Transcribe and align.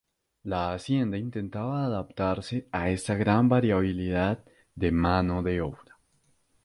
La 0.41 0.73
hacienda 0.73 1.15
intentaba 1.15 1.85
adaptarse 1.85 2.67
a 2.71 2.89
esta 2.89 3.13
gran 3.13 3.47
variabilidad 3.49 4.43
de 4.73 4.91
mano 4.91 5.43
de 5.43 5.61
obra. 5.61 5.95